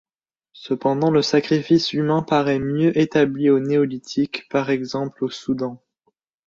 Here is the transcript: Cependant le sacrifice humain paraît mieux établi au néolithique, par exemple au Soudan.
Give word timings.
Cependant 0.53 1.11
le 1.11 1.21
sacrifice 1.21 1.93
humain 1.93 2.23
paraît 2.23 2.57
mieux 2.57 2.97
établi 2.97 3.51
au 3.51 3.59
néolithique, 3.59 4.47
par 4.49 4.71
exemple 4.71 5.23
au 5.23 5.29
Soudan. 5.29 5.79